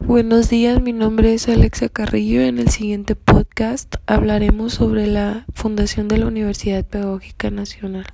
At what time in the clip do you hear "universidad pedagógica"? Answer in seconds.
6.26-7.50